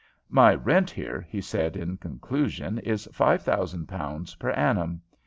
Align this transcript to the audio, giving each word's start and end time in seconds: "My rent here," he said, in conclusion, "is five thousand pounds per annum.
"My 0.31 0.55
rent 0.55 0.89
here," 0.89 1.23
he 1.29 1.41
said, 1.41 1.77
in 1.77 1.97
conclusion, 1.97 2.79
"is 2.79 3.07
five 3.13 3.43
thousand 3.43 3.85
pounds 3.85 4.33
per 4.33 4.49
annum. 4.49 5.03